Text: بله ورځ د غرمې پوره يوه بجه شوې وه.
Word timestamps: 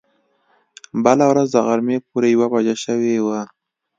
بله 1.03 1.25
ورځ 1.31 1.47
د 1.53 1.57
غرمې 1.67 1.97
پوره 2.07 2.27
يوه 2.35 2.47
بجه 2.53 2.75
شوې 2.83 3.15
وه. 3.25 3.41